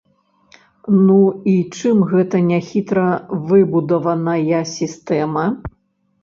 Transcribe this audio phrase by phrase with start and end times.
[1.07, 1.17] Ну
[1.51, 3.05] і чым гэта не хітра
[3.53, 5.45] выбудаваная сістэма?